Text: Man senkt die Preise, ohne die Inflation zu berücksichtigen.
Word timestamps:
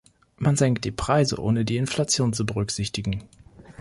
Man 0.39 0.55
senkt 0.57 0.83
die 0.83 0.89
Preise, 0.89 1.39
ohne 1.39 1.63
die 1.63 1.77
Inflation 1.77 2.33
zu 2.33 2.43
berücksichtigen. 2.43 3.23